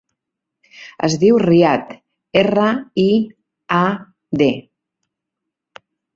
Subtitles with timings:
[1.07, 1.91] Es diu Riad:
[2.41, 2.65] erra,
[3.03, 3.05] i,
[3.83, 3.85] a,
[4.43, 4.51] de.